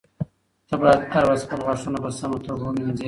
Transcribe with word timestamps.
ته 0.67 0.75
باید 0.81 1.01
هره 1.13 1.25
ورځ 1.27 1.39
خپل 1.45 1.61
غاښونه 1.67 1.97
په 2.03 2.09
سمه 2.19 2.37
توګه 2.47 2.63
ومینځې. 2.65 2.99